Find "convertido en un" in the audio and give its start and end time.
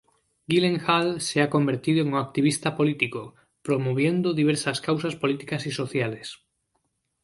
1.55-2.15